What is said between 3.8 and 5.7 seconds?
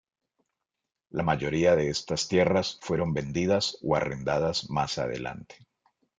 o arrendadas más adelante.